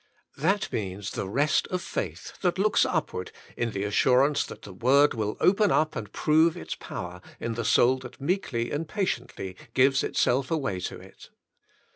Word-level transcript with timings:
That 0.35 0.73
means 0.73 1.11
the 1.11 1.29
rest 1.29 1.67
of 1.67 1.79
faith, 1.79 2.33
that 2.41 2.57
looks 2.57 2.85
upward 2.87 3.31
in 3.55 3.69
the 3.69 3.83
assurance 3.83 4.43
that 4.47 4.63
the 4.63 4.73
Word 4.73 5.13
will 5.13 5.37
open 5.39 5.69
up 5.71 5.95
and 5.95 6.11
prove 6.11 6.57
its 6.57 6.73
power, 6.73 7.21
in 7.39 7.53
the 7.53 7.63
soul 7.63 7.99
that 7.99 8.19
meekly 8.19 8.71
and 8.71 8.89
patiently 8.89 9.55
gives 9.75 10.03
itself 10.03 10.49
away 10.49 10.79
to 10.79 10.99
it. 10.99 11.29